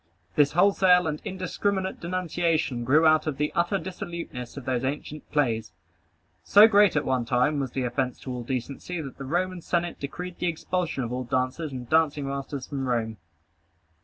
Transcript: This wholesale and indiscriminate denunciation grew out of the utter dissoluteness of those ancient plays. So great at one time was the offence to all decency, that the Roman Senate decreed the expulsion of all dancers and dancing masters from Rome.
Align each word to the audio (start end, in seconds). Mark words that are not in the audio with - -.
This 0.33 0.53
wholesale 0.53 1.05
and 1.05 1.21
indiscriminate 1.23 1.99
denunciation 1.99 2.83
grew 2.83 3.05
out 3.05 3.27
of 3.27 3.37
the 3.37 3.51
utter 3.53 3.77
dissoluteness 3.77 4.57
of 4.57 4.65
those 4.65 4.83
ancient 4.83 5.29
plays. 5.31 5.73
So 6.43 6.67
great 6.67 6.95
at 6.95 7.05
one 7.05 7.23
time 7.23 7.59
was 7.59 7.73
the 7.73 7.83
offence 7.83 8.19
to 8.21 8.33
all 8.33 8.41
decency, 8.43 8.99
that 8.99 9.19
the 9.19 9.25
Roman 9.25 9.61
Senate 9.61 9.99
decreed 9.99 10.39
the 10.39 10.47
expulsion 10.47 11.03
of 11.03 11.13
all 11.13 11.23
dancers 11.25 11.71
and 11.71 11.87
dancing 11.87 12.25
masters 12.27 12.65
from 12.65 12.87
Rome. 12.87 13.17